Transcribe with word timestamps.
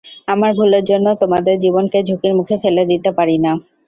আমার 0.27 0.51
ভুলের 0.57 0.83
জন্য 0.85 1.07
তোমাদের 1.21 1.55
জীবনকে 1.63 1.99
ঝুঁকির 2.07 2.33
মুখে 2.39 2.55
ফেলতে 2.63 2.83
দিতে 2.91 3.09
পারি 3.17 3.35
না। 3.39 3.51